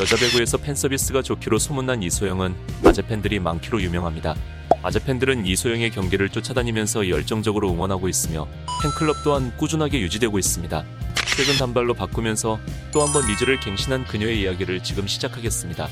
여자 0.00 0.16
배구에서 0.16 0.58
팬 0.58 0.74
서비스가 0.74 1.22
좋기로 1.22 1.58
소문난 1.58 2.02
이소영은 2.02 2.54
아재 2.84 3.02
팬들이 3.02 3.38
많기로 3.38 3.80
유명합니다. 3.80 4.34
아재 4.82 4.98
팬들은 4.98 5.46
이소영의 5.46 5.92
경기를 5.92 6.28
쫓아다니면서 6.30 7.08
열정적으로 7.08 7.70
응원하고 7.72 8.08
있으며 8.08 8.48
팬클럽 8.82 9.22
또한 9.22 9.56
꾸준하게 9.56 10.00
유지되고 10.00 10.36
있습니다. 10.36 10.84
최근 11.36 11.56
단발로 11.58 11.94
바꾸면서 11.94 12.58
또 12.92 13.06
한번 13.06 13.24
리즈를 13.26 13.60
갱신한 13.60 14.04
그녀의 14.06 14.42
이야기를 14.42 14.82
지금 14.82 15.06
시작하겠습니다. 15.06 15.88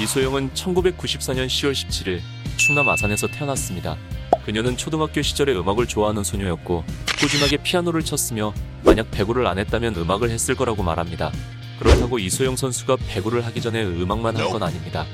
이소영은 0.00 0.50
1994년 0.52 1.46
10월 1.46 1.72
17일 1.72 2.20
충남 2.56 2.88
아산에서 2.90 3.26
태어났습니다. 3.26 3.96
그녀는 4.44 4.76
초등학교 4.76 5.22
시절에 5.22 5.54
음악을 5.54 5.86
좋아하는 5.86 6.24
소녀였고 6.24 6.84
꾸준하게 7.18 7.58
피아노를 7.58 8.02
쳤으며 8.04 8.52
만약 8.82 9.10
배구를 9.10 9.46
안 9.46 9.58
했다면 9.58 9.96
음악을 9.96 10.30
했을 10.30 10.54
거라고 10.54 10.82
말합니다. 10.82 11.30
그렇다고 11.78 12.18
이소영 12.18 12.56
선수가 12.56 12.96
배구를 13.08 13.44
하기 13.46 13.60
전에 13.60 13.82
음악만 13.84 14.36
한 14.36 14.50
건 14.50 14.62
아닙니다. 14.62 15.06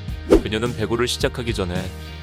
그녀는 0.43 0.75
배구를 0.75 1.07
시작하기 1.07 1.53
전에 1.53 1.75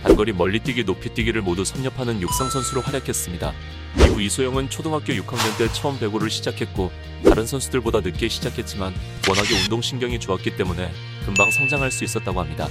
단거리 0.02 0.32
멀리뛰기 0.32 0.84
높이뛰기를 0.84 1.40
모두 1.42 1.64
섭렵하는 1.64 2.20
육상 2.20 2.50
선수로 2.50 2.80
활약했습니다. 2.82 3.52
이후 3.98 4.20
이소영은 4.20 4.68
초등학교 4.70 5.12
6학년 5.14 5.56
때 5.56 5.72
처음 5.72 5.98
배구를 5.98 6.28
시작했고 6.30 6.90
다른 7.24 7.46
선수들보다 7.46 8.00
늦게 8.00 8.28
시작했지만 8.28 8.92
워낙에 9.28 9.62
운동신경이 9.62 10.20
좋았기 10.20 10.56
때문에 10.56 10.90
금방 11.24 11.50
성장할 11.50 11.90
수 11.90 12.04
있었다고 12.04 12.40
합니다. 12.40 12.68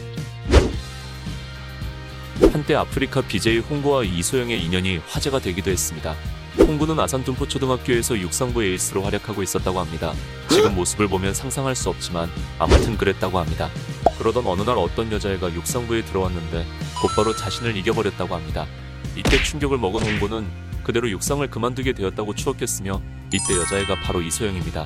한때 2.41 2.75
아프리카 2.75 3.21
BJ 3.21 3.59
홍구와 3.59 4.03
이소영의 4.03 4.63
인연이 4.63 4.97
화제가 5.07 5.39
되기도 5.39 5.71
했습니다. 5.71 6.15
홍구는 6.57 6.99
아산 6.99 7.23
둔포초등학교에서 7.23 8.17
육상부 8.19 8.63
에이스로 8.63 9.01
활약하고 9.03 9.41
있었다고 9.41 9.79
합니다. 9.79 10.13
지금 10.49 10.75
모습을 10.75 11.07
보면 11.07 11.33
상상할 11.33 11.75
수 11.75 11.89
없지만 11.89 12.29
아무튼 12.59 12.97
그랬다고 12.97 13.39
합니다. 13.39 13.69
그러던 14.17 14.45
어느 14.45 14.61
날 14.61 14.77
어떤 14.77 15.11
여자애가 15.11 15.53
육상부에 15.53 16.03
들어왔는데 16.05 16.65
곧바로 17.01 17.35
자신을 17.35 17.75
이겨버렸다고 17.77 18.35
합니다. 18.35 18.67
이때 19.15 19.41
충격을 19.41 19.77
먹은 19.77 20.01
홍구는 20.01 20.47
그대로 20.83 21.09
육상을 21.09 21.47
그만두게 21.49 21.93
되었다고 21.93 22.35
추억했으며 22.35 23.01
이때 23.33 23.55
여자애가 23.55 24.01
바로 24.01 24.21
이소영입니다. 24.21 24.85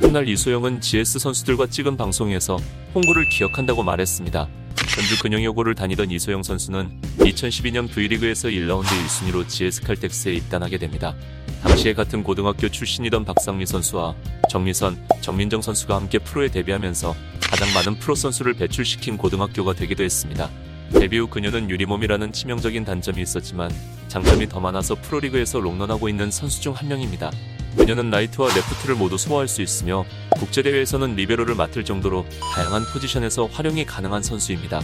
훗날 0.00 0.28
이소영은 0.28 0.80
GS 0.80 1.18
선수들과 1.18 1.66
찍은 1.66 1.96
방송에서 1.96 2.58
홍구를 2.94 3.28
기억한다고 3.30 3.82
말했습니다. 3.82 4.48
전주 4.94 5.22
근영여고를 5.22 5.74
다니던 5.74 6.10
이소영 6.10 6.42
선수는 6.42 7.00
2012년 7.18 7.90
V리그에서 7.90 8.48
1라운드 8.48 8.86
1순위로 8.86 9.48
GS 9.48 9.82
칼텍스에 9.82 10.34
입단하게 10.34 10.78
됩니다. 10.78 11.14
당시에 11.62 11.92
같은 11.94 12.22
고등학교 12.22 12.68
출신이던 12.68 13.24
박상미 13.24 13.66
선수와 13.66 14.14
정미선, 14.50 14.98
정민정 15.20 15.62
선수가 15.62 15.94
함께 15.94 16.18
프로에 16.18 16.48
데뷔하면서 16.48 17.14
가장 17.42 17.72
많은 17.74 17.98
프로 17.98 18.14
선수를 18.14 18.54
배출시킨 18.54 19.16
고등학교가 19.18 19.74
되기도 19.74 20.02
했습니다. 20.04 20.50
데뷔 20.92 21.18
후 21.18 21.28
그녀는 21.28 21.68
유리몸이라는 21.68 22.32
치명적인 22.32 22.84
단점이 22.84 23.20
있었지만 23.20 23.70
장점이 24.08 24.48
더 24.48 24.58
많아서 24.60 24.94
프로리그에서 24.94 25.60
롱런하고 25.60 26.08
있는 26.08 26.30
선수 26.30 26.62
중 26.62 26.72
한 26.72 26.88
명입니다. 26.88 27.30
그녀는 27.76 28.10
라이트와 28.10 28.48
레프트를 28.54 28.94
모두 28.96 29.18
소화할 29.18 29.46
수 29.48 29.62
있으며 29.62 30.04
국제대회에서는 30.38 31.16
리베로를 31.16 31.54
맡을 31.54 31.84
정도로 31.84 32.26
다양한 32.54 32.84
포지션에서 32.92 33.46
활용이 33.46 33.84
가능한 33.84 34.22
선수입니다. 34.22 34.80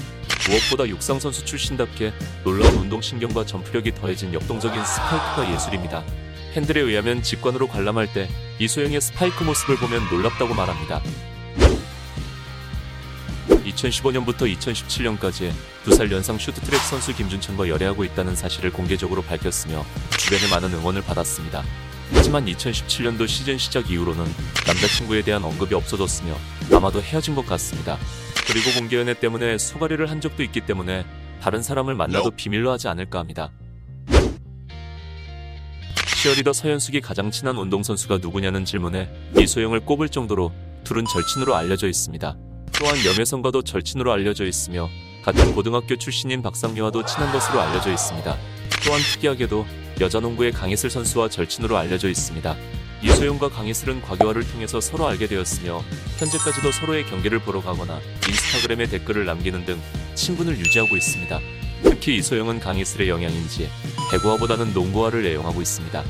무엇보다 0.48 0.88
육상 0.88 1.18
선수 1.20 1.44
출신답게 1.44 2.12
놀라운 2.44 2.74
운동신경과 2.74 3.46
점프력이 3.46 3.94
더해진 3.94 4.34
역동적인 4.34 4.84
스파이크가 4.84 5.52
예술입니다. 5.54 6.04
팬들에 6.52 6.80
의하면 6.80 7.22
직관으로 7.22 7.66
관람할 7.68 8.12
때 8.12 8.28
이소영의 8.58 9.00
스파이크 9.00 9.42
모습을 9.42 9.76
보면 9.76 10.02
놀랍다고 10.10 10.54
말합니다. 10.54 11.00
2015년부터 13.48 14.42
2017년까지 14.56 15.50
두 15.84 15.94
살 15.94 16.10
연상 16.12 16.38
슈트트랙 16.38 16.80
선수 16.80 17.14
김준천과 17.14 17.68
열애하고 17.68 18.04
있다는 18.04 18.36
사실을 18.36 18.72
공개적으로 18.72 19.22
밝혔으며 19.22 19.84
주변의 20.18 20.48
많은 20.50 20.72
응원을 20.78 21.02
받았습니다. 21.02 21.62
하지만 22.12 22.46
2017년도 22.46 23.26
시즌 23.26 23.58
시작 23.58 23.90
이후로는 23.90 24.24
남자친구에 24.66 25.22
대한 25.22 25.44
언급이 25.44 25.74
없어졌으며 25.74 26.34
아마도 26.72 27.00
헤어진 27.00 27.34
것 27.34 27.46
같습니다. 27.46 27.98
그리고 28.46 28.70
공개 28.78 28.96
연애 28.98 29.14
때문에 29.14 29.58
소가리를 29.58 30.10
한 30.10 30.20
적도 30.20 30.42
있기 30.42 30.60
때문에 30.62 31.04
다른 31.40 31.62
사람을 31.62 31.94
만나도 31.94 32.32
비밀로 32.32 32.70
하지 32.70 32.88
않을까 32.88 33.18
합니다. 33.18 33.50
치어리더 36.22 36.52
서현숙이 36.52 37.00
가장 37.02 37.30
친한 37.30 37.56
운동선수가 37.58 38.18
누구냐는 38.18 38.64
질문에 38.64 39.10
이소영을 39.38 39.80
꼽을 39.80 40.08
정도로 40.08 40.52
둘은 40.84 41.04
절친으로 41.04 41.54
알려져 41.54 41.86
있습니다. 41.86 42.36
또한 42.78 42.96
염혜선과도 43.04 43.62
절친으로 43.62 44.10
알려져 44.12 44.46
있으며 44.46 44.88
같은 45.22 45.54
고등학교 45.54 45.96
출신인 45.96 46.42
박상미와도 46.42 47.04
친한 47.04 47.32
것으로 47.32 47.60
알려져 47.60 47.90
있습니다. 47.90 48.36
또한 48.84 49.00
특이하게도 49.00 49.66
여자 50.00 50.18
농구의 50.18 50.50
강희슬 50.50 50.90
선수와 50.90 51.28
절친으로 51.28 51.76
알려져 51.76 52.08
있습니다. 52.08 52.56
이소영과 53.02 53.48
강희슬은 53.50 54.02
과교화를 54.02 54.46
통해서 54.48 54.80
서로 54.80 55.06
알게 55.06 55.28
되었으며 55.28 55.84
현재까지도 56.18 56.72
서로의 56.72 57.06
경기를 57.06 57.38
보러 57.38 57.60
가거나 57.60 58.00
인스타그램에 58.28 58.86
댓글을 58.86 59.24
남기는 59.24 59.64
등 59.64 59.80
친분을 60.14 60.58
유지하고 60.58 60.96
있습니다. 60.96 61.38
특히 61.84 62.16
이소영은 62.16 62.60
강희슬의 62.60 63.08
영향인지 63.08 63.68
배구화보다는 64.10 64.72
농구화를 64.72 65.24
애용하고 65.26 65.60
있습니다. 65.60 66.02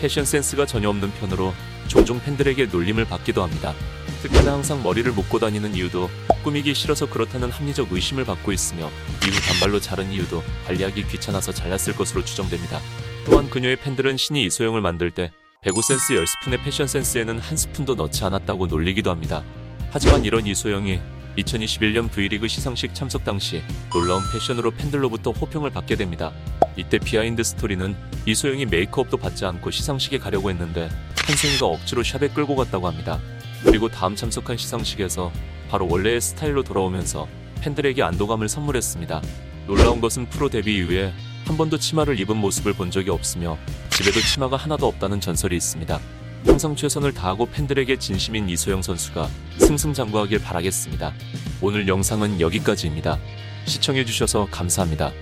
패션 0.00 0.24
센스가 0.24 0.64
전혀 0.64 0.88
없는 0.88 1.12
편으로 1.14 1.52
종종 1.88 2.20
팬들에게 2.20 2.66
놀림을 2.66 3.04
받기도 3.04 3.42
합니다. 3.42 3.74
특히나 4.22 4.52
항상 4.52 4.82
머리를 4.82 5.10
묶고 5.12 5.38
다니는 5.38 5.74
이유도 5.74 6.10
꾸미기 6.42 6.74
싫어서 6.74 7.08
그렇다는 7.08 7.50
합리적 7.50 7.92
의심을 7.92 8.24
받고 8.24 8.52
있으며 8.52 8.90
이후 9.24 9.40
단발로 9.48 9.80
자른 9.80 10.10
이유도 10.10 10.42
관리하기 10.66 11.06
귀찮아서 11.08 11.52
잘랐을 11.52 11.94
것으로 11.94 12.24
추정됩니다. 12.24 12.80
또한 13.26 13.48
그녀의 13.48 13.76
팬들은 13.76 14.16
신이 14.16 14.44
이소영을 14.46 14.80
만들 14.80 15.10
때 15.10 15.30
배구 15.62 15.82
센스 15.82 16.14
10스푼의 16.14 16.62
패션 16.64 16.86
센스에는 16.86 17.38
한 17.38 17.56
스푼도 17.56 17.94
넣지 17.94 18.24
않았다고 18.24 18.66
놀리기도 18.66 19.10
합니다. 19.10 19.44
하지만 19.90 20.24
이런 20.24 20.46
이소영이 20.46 21.00
2021년 21.38 22.10
V리그 22.10 22.48
시상식 22.48 22.94
참석 22.94 23.24
당시 23.24 23.62
놀라운 23.92 24.22
패션으로 24.32 24.72
팬들로부터 24.72 25.30
호평을 25.30 25.70
받게 25.70 25.94
됩니다. 25.94 26.32
이때 26.76 26.98
비하인드 26.98 27.42
스토리는 27.42 27.96
이소영이 28.26 28.66
메이크업도 28.66 29.16
받지 29.16 29.44
않고 29.44 29.70
시상식에 29.70 30.18
가려고 30.18 30.50
했는데 30.50 30.88
한송이가 31.26 31.66
억지로 31.66 32.02
샵에 32.02 32.28
끌고 32.28 32.56
갔다고 32.56 32.88
합니다. 32.88 33.20
그리고 33.64 33.88
다음 33.88 34.14
참석한 34.14 34.56
시상식에서 34.56 35.32
바로 35.68 35.86
원래의 35.88 36.20
스타일로 36.20 36.62
돌아오면서 36.64 37.28
팬들에게 37.60 38.02
안도감을 38.02 38.48
선물했습니다. 38.48 39.22
놀라운 39.66 40.00
것은 40.00 40.28
프로 40.28 40.48
데뷔 40.48 40.76
이후에 40.76 41.12
한 41.44 41.56
번도 41.56 41.78
치마를 41.78 42.18
입은 42.20 42.36
모습을 42.36 42.72
본 42.72 42.90
적이 42.90 43.10
없으며 43.10 43.58
집에도 43.90 44.20
치마가 44.20 44.56
하나도 44.56 44.86
없다는 44.86 45.20
전설이 45.20 45.56
있습니다. 45.56 45.98
항상 46.46 46.76
최선을 46.76 47.12
다하고 47.12 47.46
팬들에게 47.46 47.98
진심인 47.98 48.48
이소영 48.48 48.82
선수가 48.82 49.28
승승장구하길 49.58 50.40
바라겠습니다. 50.40 51.12
오늘 51.60 51.88
영상은 51.88 52.40
여기까지입니다. 52.40 53.18
시청해주셔서 53.66 54.48
감사합니다. 54.50 55.12